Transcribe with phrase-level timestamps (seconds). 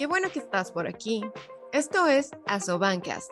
[0.00, 1.22] qué bueno que estás por aquí.
[1.74, 3.30] Esto es Asobancast,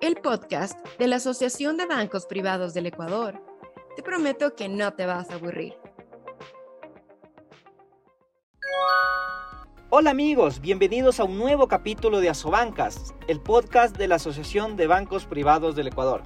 [0.00, 3.38] el podcast de la Asociación de Bancos Privados del Ecuador.
[3.96, 5.74] Te prometo que no te vas a aburrir.
[9.90, 14.86] Hola amigos, bienvenidos a un nuevo capítulo de Asobancast, el podcast de la Asociación de
[14.86, 16.22] Bancos Privados del Ecuador.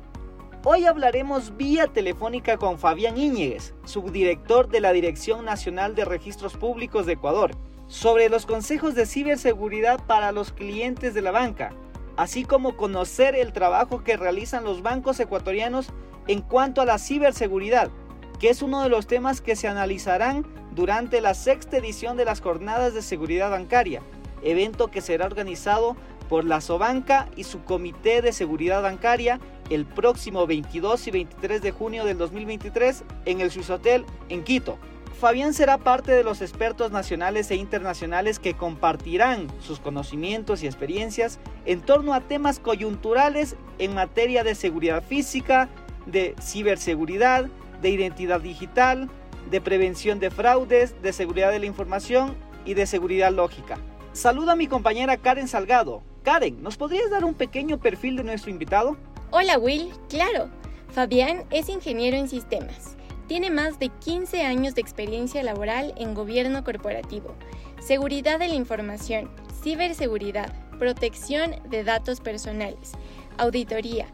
[0.62, 7.06] Hoy hablaremos vía telefónica con Fabián Íñiguez, subdirector de la Dirección Nacional de Registros Públicos
[7.06, 7.56] de Ecuador,
[7.90, 11.72] sobre los consejos de ciberseguridad para los clientes de la banca,
[12.16, 15.88] así como conocer el trabajo que realizan los bancos ecuatorianos
[16.28, 17.90] en cuanto a la ciberseguridad,
[18.38, 22.40] que es uno de los temas que se analizarán durante la sexta edición de las
[22.40, 24.02] Jornadas de Seguridad Bancaria,
[24.42, 25.96] evento que será organizado
[26.28, 31.72] por la Sobanca y su Comité de Seguridad Bancaria el próximo 22 y 23 de
[31.72, 34.78] junio del 2023 en el Swiss Hotel en Quito.
[35.19, 41.39] Fabián será parte de los expertos nacionales e internacionales que compartirán sus conocimientos y experiencias
[41.66, 45.69] en torno a temas coyunturales en materia de seguridad física,
[46.06, 47.50] de ciberseguridad,
[47.83, 49.11] de identidad digital,
[49.50, 53.78] de prevención de fraudes, de seguridad de la información y de seguridad lógica.
[54.12, 56.03] Saluda a mi compañera Karen Salgado.
[56.22, 58.97] Karen, ¿nos podrías dar un pequeño perfil de nuestro invitado?
[59.31, 60.50] Hola Will, claro.
[60.92, 62.97] Fabián es ingeniero en sistemas.
[63.31, 67.37] Tiene más de 15 años de experiencia laboral en gobierno corporativo,
[67.78, 69.31] seguridad de la información,
[69.62, 72.91] ciberseguridad, protección de datos personales,
[73.39, 74.09] auditoría,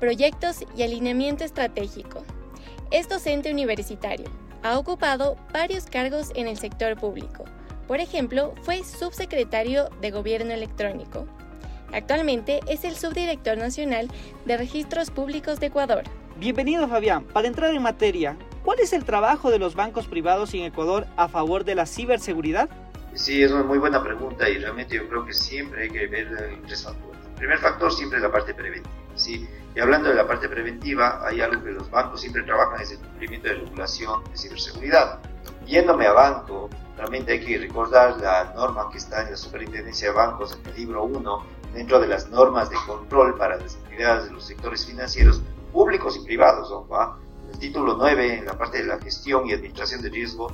[0.00, 2.24] proyectos y alineamiento estratégico.
[2.90, 4.30] Es docente universitario.
[4.62, 7.44] Ha ocupado varios cargos en el sector público.
[7.86, 11.26] Por ejemplo, fue subsecretario de Gobierno Electrónico,
[11.92, 14.08] Actualmente es el subdirector nacional
[14.46, 16.04] de Registros Públicos de Ecuador.
[16.38, 17.24] Bienvenido Fabián.
[17.24, 21.28] Para entrar en materia, ¿cuál es el trabajo de los bancos privados en Ecuador a
[21.28, 22.68] favor de la ciberseguridad?
[23.14, 26.60] Sí, es una muy buena pregunta y realmente yo creo que siempre hay que ver
[26.66, 27.20] tres factores.
[27.26, 28.94] El primer factor siempre es la parte preventiva.
[29.14, 29.46] ¿sí?
[29.74, 32.98] Y hablando de la parte preventiva, hay algo que los bancos siempre trabajan, es el
[32.98, 35.20] cumplimiento de regulación de ciberseguridad.
[35.66, 40.14] Yéndome a banco, realmente hay que recordar la norma que está en la Superintendencia de
[40.14, 44.32] Bancos en el libro 1 dentro de las normas de control para las actividades de
[44.32, 46.70] los sectores financieros públicos y privados.
[46.70, 46.86] ¿no?
[47.50, 50.52] El título 9, en la parte de la gestión y administración de riesgo,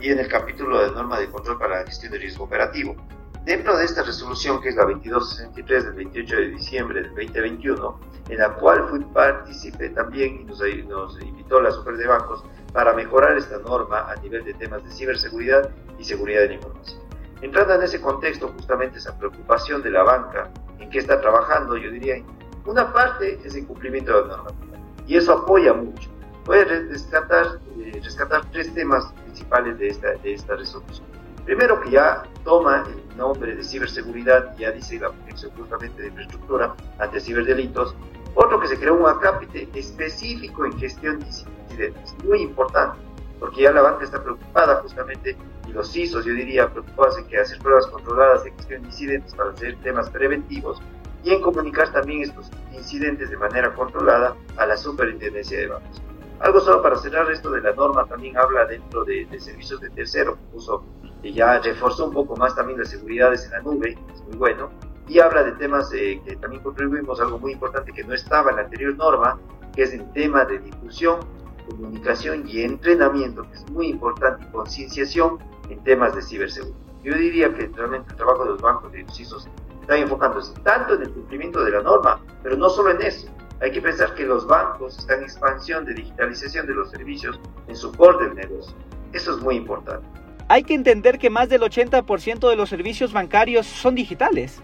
[0.00, 2.96] y en el capítulo de norma de control para la gestión de riesgo operativo.
[3.44, 8.00] Dentro de esta resolución, que es la 2263 del 28 de diciembre del 2021,
[8.30, 12.42] en la cual fui partícipe también y nos, nos invitó la Super de Bancos
[12.72, 17.00] para mejorar esta norma a nivel de temas de ciberseguridad y seguridad de la información.
[17.42, 21.90] Entrando en ese contexto, justamente esa preocupación de la banca, en qué está trabajando, yo
[21.90, 22.16] diría,
[22.64, 26.13] una parte es el cumplimiento de la normativa, y eso apoya mucho.
[26.46, 31.06] Voy a rescatar, eh, rescatar tres temas principales de esta, resolución.
[31.44, 36.74] Primero, que ya toma el nombre de ciberseguridad, ya dice la protección justamente de infraestructura
[36.98, 37.94] ante ciberdelitos.
[38.34, 42.98] Otro, que se creó un acápite específico en gestión de incidentes, muy importante
[43.44, 45.36] porque ya la banca está preocupada justamente,
[45.68, 49.34] y los CISOs, yo diría, preocupados en que hacer pruebas controladas de gestión de incidentes
[49.34, 50.80] para hacer temas preventivos
[51.22, 56.02] y en comunicar también estos incidentes de manera controlada a la superintendencia de bancos.
[56.40, 60.36] Algo solo para cerrar esto de la norma, también habla dentro de, servicios de tercero,
[60.52, 60.84] puso
[61.22, 64.70] y ya reforzó un poco más también las seguridades en la nube, es muy bueno,
[65.08, 68.56] y habla de temas eh, que también contribuimos, algo muy importante que no estaba en
[68.56, 69.38] la anterior norma,
[69.74, 71.20] que es el tema de difusión
[71.66, 76.78] comunicación y entrenamiento, que es muy importante, y concienciación en temas de ciberseguridad.
[77.02, 79.48] Yo diría que realmente el trabajo de los bancos de los
[79.80, 83.28] está enfocándose tanto en el cumplimiento de la norma, pero no solo en eso.
[83.64, 87.74] Hay que pensar que los bancos están en expansión de digitalización de los servicios en
[87.74, 88.76] su core del negocio.
[89.14, 90.06] Eso es muy importante.
[90.48, 94.60] Hay que entender que más del 80% de los servicios bancarios son digitales.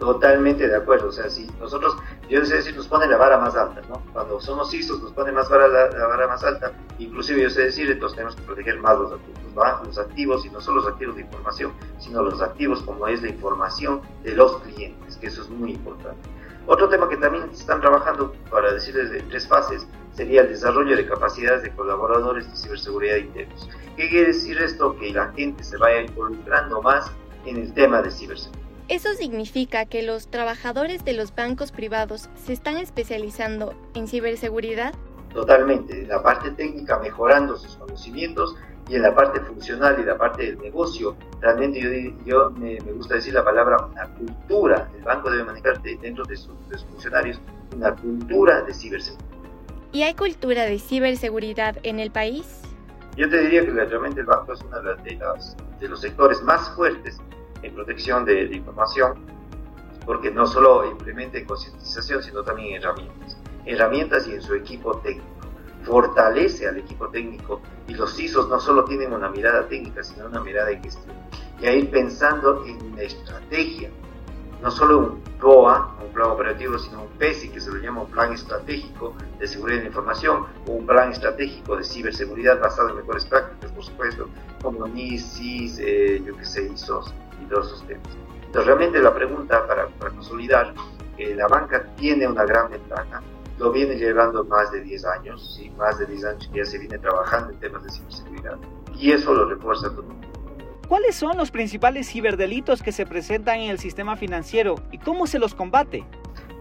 [0.00, 1.10] Totalmente de acuerdo.
[1.10, 1.96] O sea, si nosotros,
[2.28, 4.02] yo sé decir, nos pone la vara más alta, ¿no?
[4.12, 6.72] Cuando somos ISOs nos pone más vara, la, vara más alta.
[6.98, 10.60] Inclusive yo sé decir, entonces tenemos que proteger más los, los, los activos y no
[10.60, 15.18] solo los activos de información, sino los activos como es la información de los clientes,
[15.18, 16.33] que eso es muy importante.
[16.66, 21.06] Otro tema que también están trabajando, para decirles en tres fases, sería el desarrollo de
[21.06, 23.68] capacidades de colaboradores de ciberseguridad internos.
[23.96, 24.96] ¿Qué quiere decir esto?
[24.96, 27.10] Que la gente se vaya involucrando más
[27.44, 28.64] en el tema de ciberseguridad.
[28.88, 34.94] Eso significa que los trabajadores de los bancos privados se están especializando en ciberseguridad.
[35.32, 38.54] Totalmente, en la parte técnica mejorando sus conocimientos
[38.88, 43.32] y en la parte funcional y la parte del negocio, realmente yo, me, gusta decir
[43.32, 44.88] la palabra una cultura.
[44.94, 46.52] El banco debe manejar dentro de sus,
[46.90, 47.40] funcionarios
[47.74, 49.24] una cultura de ciberseguridad.
[49.92, 52.62] ¿Y hay cultura de ciberseguridad en el país?
[53.16, 55.18] Yo te diría que realmente el banco es uno de,
[55.80, 57.20] de los sectores más fuertes
[57.62, 59.14] en protección de, de información,
[60.04, 63.38] porque no solo implementa en concientización, sino también en herramientas.
[63.64, 65.33] Herramientas y en su equipo técnico.
[65.84, 70.40] Fortalece al equipo técnico y los CISOs no solo tienen una mirada técnica, sino una
[70.40, 71.14] mirada de gestión.
[71.60, 73.90] Y a ir pensando en una estrategia
[74.64, 78.10] no solo un PROA, un plan operativo, sino un PESI, que se lo llama un
[78.10, 82.96] plan estratégico de seguridad de la información, o un plan estratégico de ciberseguridad basado en
[82.96, 84.26] mejores prácticas, por supuesto,
[84.62, 88.08] como NIS, CIS, eh, yo qué sé, ISOs y todos esos temas.
[88.46, 90.72] Entonces, realmente la pregunta para, para consolidar,
[91.18, 93.22] eh, la banca tiene una gran ventaja,
[93.58, 95.70] lo viene llevando más de 10 años, ¿sí?
[95.78, 98.58] más de 10 años que ya se viene trabajando en temas de ciberseguridad,
[98.96, 100.34] y eso lo refuerza todo el.
[100.88, 105.38] ¿Cuáles son los principales ciberdelitos que se presentan en el sistema financiero y cómo se
[105.38, 106.04] los combate?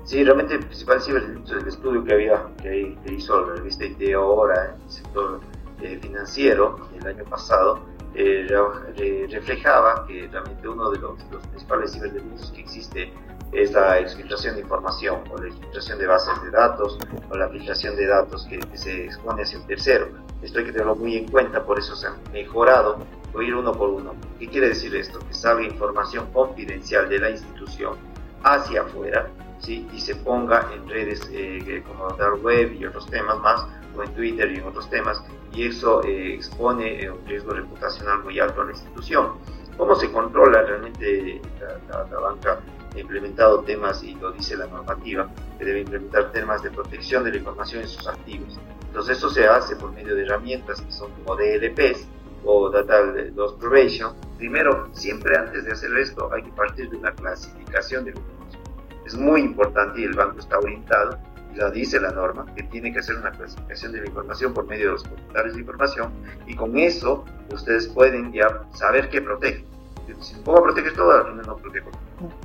[0.06, 4.76] Sí, realmente el principal ciberdelito del estudio que había que, hizo la revista ITEO ahora
[4.76, 5.40] en el sector
[5.82, 7.80] eh, financiero el año pasado
[8.16, 13.14] eh, reflejaba que realmente uno de los, los, principales ciberdelitos que existe
[13.54, 16.98] es la exfiltración de información o la exfiltración de bases de datos
[17.30, 20.08] o la filtración de datos que, que se expone hacia un tercero.
[20.42, 22.98] Esto hay que tenerlo muy en cuenta, por eso se han mejorado
[23.34, 24.14] o ir uno por uno.
[24.40, 25.20] ¿Qué quiere decir esto?
[25.20, 27.96] Que salga información confidencial de la institución
[28.44, 29.30] hacia afuera
[29.60, 29.88] ¿sí?
[29.94, 33.66] y se ponga en redes eh, como Dark Web y otros temas más,
[33.96, 35.24] o en Twitter y en otros temas,
[35.54, 39.34] y eso eh, expone eh, un riesgo reputacional muy alto a la institución.
[39.78, 41.42] ¿Cómo se controla realmente
[41.90, 42.60] la, la, banca?
[42.96, 47.38] Implementado temas, y lo dice la normativa, que debe implementar temas de protección de la
[47.38, 48.60] información en sus activos.
[48.88, 52.08] Entonces, eso se hace por medio de herramientas que son como DLPs,
[52.46, 53.02] o Data
[53.36, 58.12] Loss Prevention, primero, siempre antes de hacer esto, hay que partir de una clasificación de
[58.12, 58.62] información.
[59.06, 61.18] Es muy importante y el banco está orientado,
[61.56, 64.88] lo dice la norma, que tiene que hacer una clasificación de la información por medio
[64.88, 66.12] de los portales de información,
[66.48, 69.66] y con eso ustedes pueden ya saber qué protege.
[70.20, 71.92] Si puedo proteger todo, al final no protejo.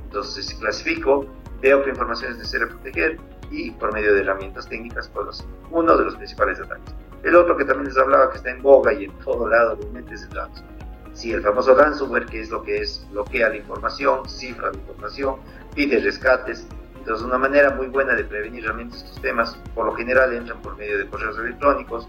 [0.03, 1.25] Entonces, si clasifico,
[1.61, 3.19] veo qué información es necesaria proteger,
[3.51, 6.93] y por medio de herramientas técnicas puedo hacer uno de los principales ataques.
[7.23, 10.13] El otro que también les hablaba que está en boga y en todo lado realmente
[10.13, 10.79] es el ransomware.
[11.13, 15.35] Sí, el famoso ransomware, que es lo que es, bloquea la información, cifra la información,
[15.75, 16.65] pide rescates.
[16.97, 20.77] Entonces, una manera muy buena de prevenir realmente estos temas, por lo general entran por
[20.77, 22.07] medio de correos electrónicos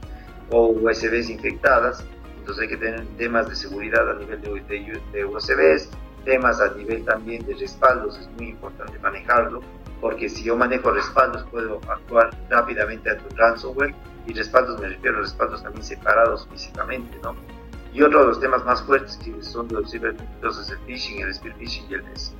[0.50, 2.05] o USBs infectadas.
[2.40, 5.90] Entonces, hay que tener temas de seguridad a nivel de, de, de USBs,
[6.25, 9.60] temas a nivel también de respaldos, es muy importante manejarlo,
[10.00, 13.94] porque si yo manejo respaldos puedo actuar rápidamente ante un ransomware
[14.26, 17.34] y respaldos me refiero a respaldos también separados físicamente, ¿no?
[17.92, 21.34] Y otro de los temas más fuertes que son los ciberdelitos es el phishing, el
[21.34, 22.37] spear phishing y el phishing.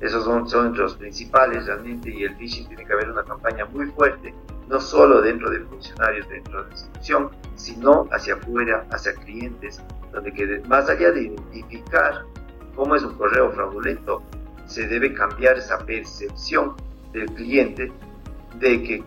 [0.00, 3.86] Esos son, son los principales realmente y el phishing tiene que haber una campaña muy
[3.86, 4.34] fuerte,
[4.72, 9.82] no solo dentro de funcionarios dentro de la institución, sino hacia afuera, hacia clientes,
[10.12, 12.24] donde que más allá de identificar
[12.74, 14.22] cómo es un correo fraudulento,
[14.64, 16.74] se debe cambiar esa percepción
[17.12, 17.92] del cliente
[18.58, 19.04] de que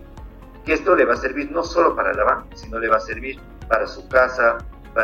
[0.65, 2.99] que esto le va a servir no solo para la banca, sino le va a
[2.99, 3.39] servir
[3.69, 4.57] para su casa,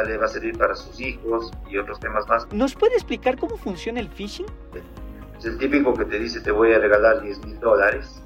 [0.07, 2.51] le va a servir para sus hijos y otros temas más.
[2.51, 4.47] ¿Nos puede explicar cómo funciona el phishing?
[5.37, 8.23] Es el típico que te dice te voy a regalar 10 mil dólares.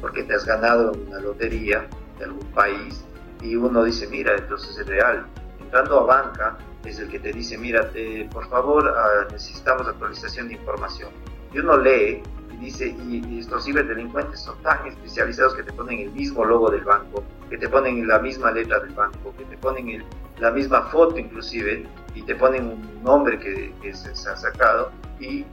[0.00, 1.88] Porque te has ganado una lotería
[2.18, 3.04] de algún país
[3.42, 5.26] y uno dice, mira, entonces es real.
[5.60, 7.90] Entrando a banca es el que te dice, mira,
[8.30, 11.10] por favor ah, necesitamos actualización de información.
[11.52, 12.22] Y uno lee
[12.60, 17.22] dice, y, estos ciberdelincuentes son tan especializados que te ponen el mismo logo del banco,
[17.50, 20.04] que te ponen la misma letra del banco, que te ponen
[20.38, 25.44] la misma foto inclusive, y te ponen un nombre que, se, ha sacado, y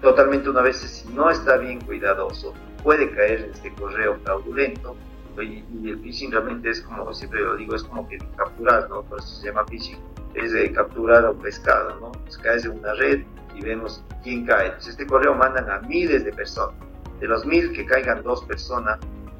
[0.00, 4.96] totalmente una vez, si no está bien cuidadoso, puede caer este correo fraudulento,
[5.40, 9.02] y, el phishing realmente es como, siempre lo digo, es como que capturar, ¿no?
[9.02, 9.98] Por eso se llama phishing,
[10.34, 12.12] es de capturar a un pescado, ¿no?
[12.12, 13.22] Pues caes en una red,
[13.58, 14.66] y vemos quién cae.
[14.66, 16.74] Entonces, este correo mandan a miles de personas.
[17.20, 18.98] De los mil que caigan dos personas,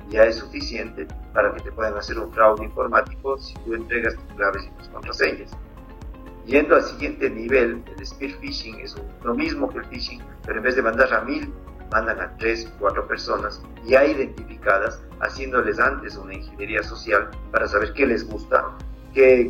[0.09, 4.35] ya es suficiente para que te puedan hacer un fraude informático si tú entregas tus
[4.35, 5.57] claves y tus contraseñas.
[6.47, 10.65] Yendo al siguiente nivel, el spear phishing es lo mismo que el phishing, pero en
[10.65, 11.53] vez de mandar a mil,
[11.91, 18.07] mandan a tres, cuatro personas ya identificadas, haciéndoles antes una ingeniería social para saber qué
[18.07, 18.77] les gusta,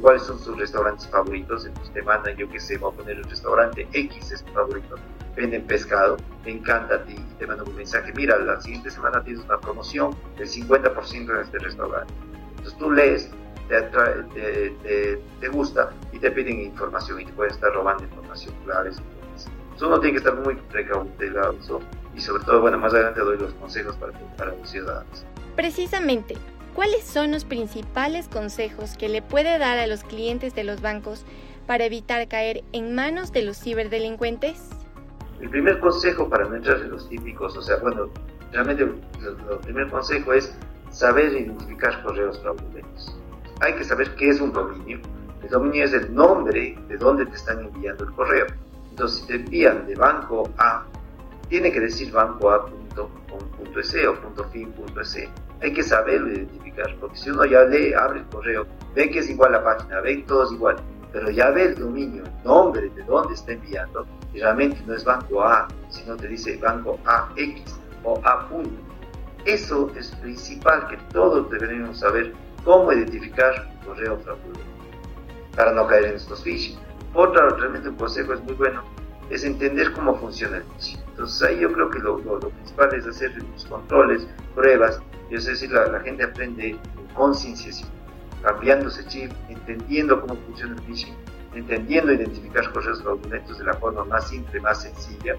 [0.00, 3.24] cuáles son sus restaurantes favoritos, entonces te mandan, yo que sé, voy a poner el
[3.24, 4.96] restaurante X es tu favorito,
[5.36, 9.44] venden pescado, te encanta a ti, te mandan un mensaje, mira, la siguiente semana tienes
[9.44, 12.12] una promoción del 50% en este restaurante.
[12.50, 13.30] Entonces tú lees,
[13.68, 19.02] te, te, te, gusta y te piden información y te pueden estar robando información claves.
[19.36, 21.80] Entonces uno tiene que estar muy precauteloso
[22.18, 25.24] y sobre todo, bueno, más adelante doy los consejos para, para los ciudadanos.
[25.56, 26.36] Precisamente,
[26.78, 31.24] ¿Cuáles son los principales consejos que le puede dar a los clientes de los bancos
[31.66, 34.70] para evitar caer en manos de los ciberdelincuentes?
[35.40, 38.10] El primer consejo para no entrar en los típicos, o sea, bueno,
[38.52, 40.56] realmente el primer consejo es
[40.90, 43.18] saber identificar correos fraudulentos.
[43.60, 45.00] Hay que saber qué es un dominio.
[45.42, 48.46] El dominio es el nombre de dónde te están enviando el correo.
[48.90, 50.84] Entonces, si te envían de banco A,
[51.48, 52.68] tiene que decir banco o
[54.52, 55.28] .fin.es.
[55.60, 59.30] Hay que saberlo identificar, porque si uno ya lee, abre el correo, ve que es
[59.30, 60.76] igual la página, ve que todo es igual,
[61.12, 65.04] pero ya ve el dominio, el nombre de dónde está enviando, y realmente no es
[65.04, 68.48] banco A, sino te dice banco AX o A.
[69.44, 72.32] Eso es principal que todos deberíamos saber
[72.64, 74.60] cómo identificar un correo fraudulento
[75.56, 76.78] para no caer en estos phishing.
[77.14, 78.82] Otro, realmente un consejo es muy bueno,
[79.30, 81.00] es entender cómo funciona el phishing.
[81.08, 85.70] Entonces ahí yo creo que lo, principal es hacer los controles, pruebas, y es decir,
[85.70, 86.76] la, gente aprende
[87.14, 87.88] concienciación,
[88.42, 91.14] cambiándose chip, entendiendo cómo funciona el phishing,
[91.54, 95.36] entendiendo identificar correos fraudulentos de la forma más simple, más sencilla,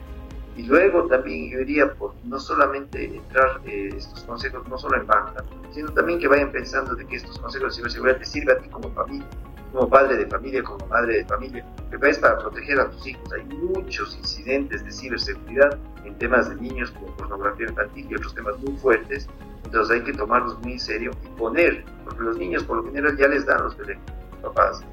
[0.60, 5.08] y luego también yo diría por no solamente entrar eh, estos consejos, no solo en
[5.08, 8.60] banca, sino también que vayan pensando de que estos consejos de ciberseguridad te sirven a
[8.60, 9.26] ti como familia,
[9.72, 13.32] como padre de familia, como madre de familia, que es para proteger a tus hijos.
[13.34, 18.58] Hay muchos incidentes de ciberseguridad en temas de niños como pornografía infantil y otros temas
[18.60, 19.28] muy fuertes,
[19.66, 23.16] entonces hay que tomarlos muy en serio y poner, porque los niños por lo general
[23.18, 24.12] ya les dan los teléfonos,
[24.42, 24.84] papás,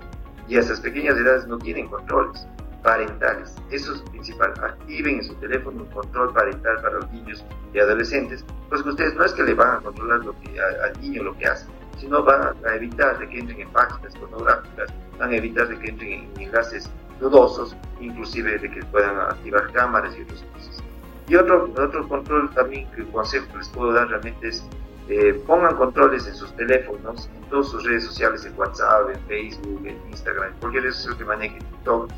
[0.48, 2.46] y a esas pequeñas edades no tienen controles
[2.82, 3.56] parentales.
[3.70, 4.52] Eso es principal.
[4.62, 9.14] Activen en su teléfono un control parental para los niños y adolescentes, pues que ustedes
[9.14, 11.66] no es que le van a controlar lo que, al niño lo que hace,
[11.96, 15.90] sino van a evitar de que entren en páginas pornográficas, van a evitar de que
[15.90, 20.82] entren en enlaces dudosos, inclusive de que puedan activar cámaras y otras cosas.
[21.28, 24.64] Y otro, otro control también, que consejo que les puedo dar realmente es
[25.08, 29.86] eh, pongan controles en sus teléfonos, en todas sus redes sociales, en WhatsApp, en Facebook,
[29.86, 32.10] en Instagram, en cualquier red social que manejen, TikTok.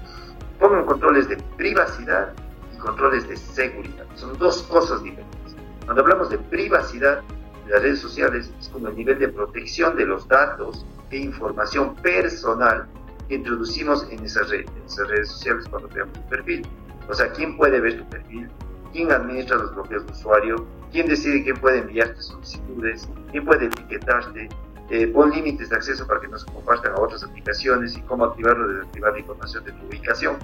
[0.58, 2.32] Pongan controles de privacidad
[2.74, 4.06] y controles de seguridad.
[4.14, 5.54] Son dos cosas diferentes.
[5.84, 7.20] Cuando hablamos de privacidad,
[7.68, 12.86] las redes sociales es como el nivel de protección de los datos e información personal
[13.28, 16.66] que introducimos en esas, redes, en esas redes sociales cuando creamos un perfil.
[17.08, 18.48] O sea, ¿quién puede ver tu perfil?
[18.92, 20.66] ¿Quién administra los bloqueos de usuario?
[20.92, 23.08] ¿Quién decide quién puede enviarte solicitudes?
[23.30, 24.48] ¿Quién puede etiquetarte?
[24.90, 28.24] Eh, pon límites de acceso para que no se compartan a otras aplicaciones y cómo
[28.24, 30.36] activarlo o desactivar la información de tu ubicación.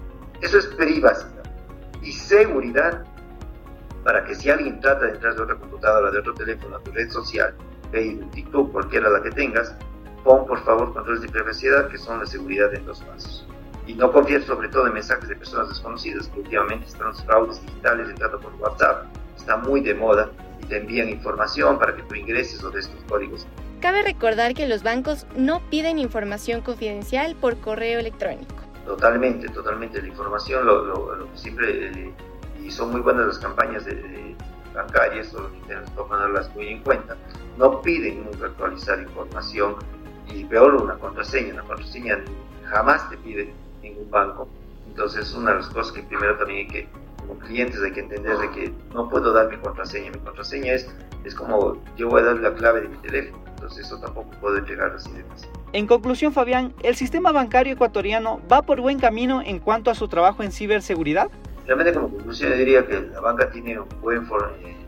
[0.42, 1.44] Eso es privacidad.
[2.02, 3.04] Y seguridad
[4.04, 6.92] para que si alguien trata de entrar de otra computadora, de otro teléfono, a tu
[6.92, 7.54] red social,
[7.90, 9.74] Facebook, TikTok, cualquiera la que tengas,
[10.22, 13.48] pon por favor controles de privacidad que son la seguridad en dos pasos.
[13.86, 17.60] Y no confíes sobre todo en mensajes de personas desconocidas, que últimamente están los fraudes
[17.62, 19.06] digitales entrando por WhatsApp,
[19.36, 20.30] está muy de moda
[20.62, 23.46] y te envían información para que tú ingreses o des tus códigos.
[23.80, 28.54] Cabe recordar que los bancos no piden información confidencial por correo electrónico.
[28.86, 30.00] Totalmente, totalmente.
[30.00, 32.14] La información lo, lo, siempre eh,
[32.64, 34.34] y son muy buenas las campañas de,
[34.74, 37.16] bancarias, que tenemos que tomarlas muy en cuenta.
[37.56, 39.76] No piden nunca actualizar información
[40.26, 41.54] y peor una contraseña.
[41.54, 42.18] Una contraseña
[42.64, 43.52] jamás te pide
[43.82, 44.48] ningún banco.
[44.88, 48.36] Entonces, una de las cosas que primero también hay que, como clientes, hay que entender
[48.36, 50.10] de que no puedo dar mi contraseña.
[50.10, 50.92] Mi contraseña es,
[51.24, 53.44] es como yo voy a dar la clave de mi teléfono.
[53.46, 55.48] Entonces, eso tampoco puedo entregar así de fácil.
[55.72, 60.08] En conclusión, Fabián, ¿el sistema bancario ecuatoriano va por buen camino en cuanto a su
[60.08, 61.30] trabajo en ciberseguridad?
[61.66, 64.28] Realmente como conclusión yo diría que la banca tiene un buen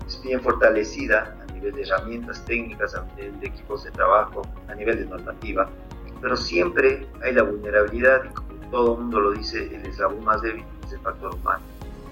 [0.07, 4.75] es bien fortalecida a nivel de herramientas técnicas, a nivel de equipos de trabajo, a
[4.75, 5.69] nivel de normativa,
[6.21, 10.65] pero siempre hay la vulnerabilidad y como todo mundo lo dice, el eslabón más débil
[10.85, 11.65] es el factor humano.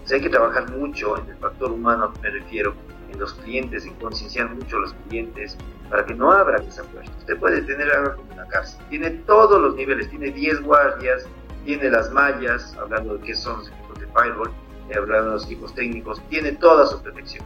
[0.08, 2.74] O hay que trabajar mucho en el factor humano, me refiero,
[3.10, 5.56] en los clientes, en concienciar mucho a los clientes
[5.88, 7.10] para que no abran esa puerta.
[7.18, 8.84] Usted puede tener algo como una cárcel.
[8.90, 11.26] Tiene todos los niveles, tiene 10 guardias,
[11.64, 13.62] tiene las mallas, hablando de qué son
[13.98, 14.50] de firewall,
[14.88, 17.44] eh, hablando de los equipos técnicos, tiene toda su protección.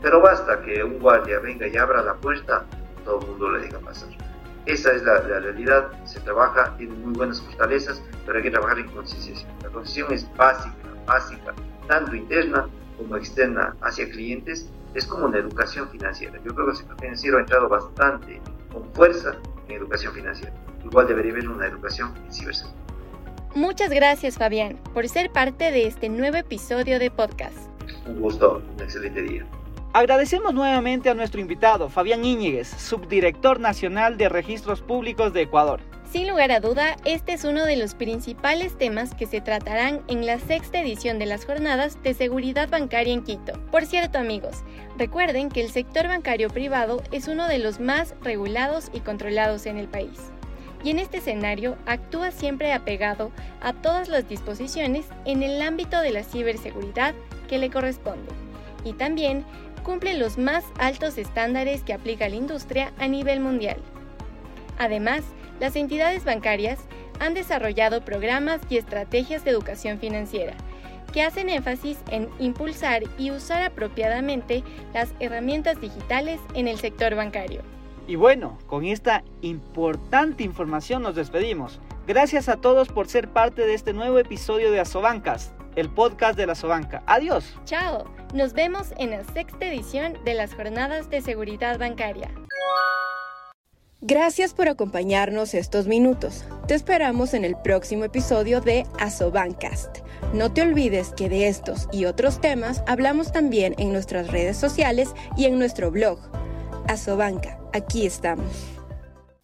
[0.00, 2.64] Pero basta que un guardia venga y abra la puerta,
[3.04, 4.08] todo el mundo le diga pasar.
[4.66, 8.88] Esa es la, realidad, se trabaja, tiene muy buenas fortalezas, pero hay que trabajar en
[8.88, 9.50] concienciación.
[9.62, 11.54] La concienciación es básica, básica,
[11.88, 16.38] tanto interna como externa hacia clientes, es como una educación financiera.
[16.44, 18.40] Yo creo que el sector financiero ha entrado bastante
[18.72, 19.34] con fuerza
[19.68, 20.54] en educación financiera.
[20.84, 22.91] Igual debería haber una educación en ciberseguridad.
[23.54, 27.54] Muchas gracias Fabián por ser parte de este nuevo episodio de podcast.
[28.06, 29.46] Un gusto, un excelente día.
[29.92, 35.80] Agradecemos nuevamente a nuestro invitado, Fabián Íñiguez, subdirector nacional de Registros Públicos de Ecuador.
[36.10, 40.24] Sin lugar a duda, este es uno de los principales temas que se tratarán en
[40.24, 43.52] la sexta edición de las jornadas de seguridad bancaria en Quito.
[43.70, 44.62] Por cierto, amigos,
[44.96, 49.76] recuerden que el sector bancario privado es uno de los más regulados y controlados en
[49.76, 50.32] el país.
[50.84, 56.10] Y en este escenario actúa siempre apegado a todas las disposiciones en el ámbito de
[56.10, 57.14] la ciberseguridad
[57.48, 58.30] que le corresponde
[58.84, 59.44] y también
[59.82, 63.76] cumple los más altos estándares que aplica la industria a nivel mundial.
[64.78, 65.22] Además,
[65.60, 66.80] las entidades bancarias
[67.20, 70.54] han desarrollado programas y estrategias de educación financiera
[71.12, 77.60] que hacen énfasis en impulsar y usar apropiadamente las herramientas digitales en el sector bancario.
[78.06, 81.80] Y bueno, con esta importante información nos despedimos.
[82.06, 86.46] Gracias a todos por ser parte de este nuevo episodio de Asobancas, el podcast de
[86.46, 87.02] la Asobanca.
[87.06, 87.56] Adiós.
[87.64, 88.04] Chao.
[88.34, 92.30] Nos vemos en la sexta edición de las Jornadas de Seguridad Bancaria.
[94.00, 96.44] Gracias por acompañarnos estos minutos.
[96.66, 99.98] Te esperamos en el próximo episodio de Asobancast.
[100.34, 105.14] No te olvides que de estos y otros temas hablamos también en nuestras redes sociales
[105.36, 106.18] y en nuestro blog.
[106.92, 108.71] Asobanca, aquí estamos.